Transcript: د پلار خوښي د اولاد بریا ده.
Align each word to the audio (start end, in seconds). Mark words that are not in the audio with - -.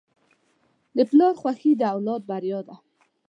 د 0.95 0.97
پلار 1.09 1.33
خوښي 1.41 1.71
د 1.77 1.81
اولاد 1.93 2.21
بریا 2.29 2.59
ده. 2.67 2.75